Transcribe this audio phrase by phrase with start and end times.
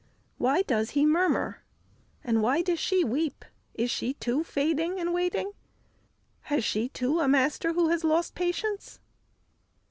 [0.39, 1.61] Why does he murmur?
[2.23, 3.45] and, Why does she weep?
[3.75, 5.51] Is she, too, fading and waiting?
[6.49, 8.99] Has she, too, a master who has lost patience?"